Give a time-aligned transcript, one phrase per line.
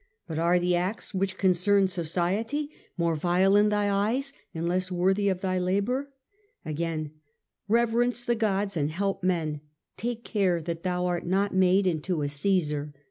[0.25, 5.29] But are the acts which concern society more vile in thy eyes and less worthy
[5.29, 6.11] of thy labour?'
[6.65, 7.11] Again:^^'
[7.67, 9.61] Reverence the gods and help men.
[9.97, 12.95] Take care that thou art not made into a Caesar.